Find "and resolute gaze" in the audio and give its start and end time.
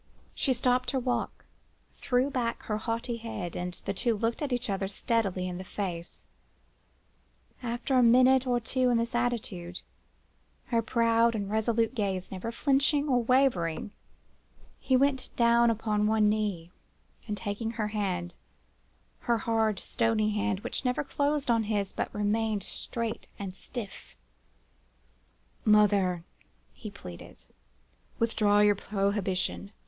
11.35-12.31